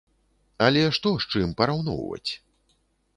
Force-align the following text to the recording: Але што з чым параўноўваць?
Але 0.67 0.81
што 0.95 1.11
з 1.25 1.41
чым 1.41 1.51
параўноўваць? 1.59 2.31